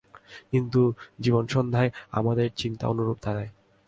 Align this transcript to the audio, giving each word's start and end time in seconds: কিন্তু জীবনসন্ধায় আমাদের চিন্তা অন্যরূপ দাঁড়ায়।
কিন্তু 0.51 0.81
জীবনসন্ধায় 1.19 1.89
আমাদের 2.11 2.47
চিন্তা 2.55 2.83
অন্যরূপ 2.87 3.17
দাঁড়ায়। 3.21 3.51